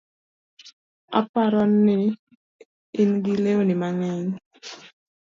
Aparo 1.19 1.61
ni 1.83 1.99
ingi 3.01 3.33
lewni 3.43 3.73
mang'eny 3.81 4.29